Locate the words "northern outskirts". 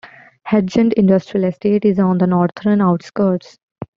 2.25-3.59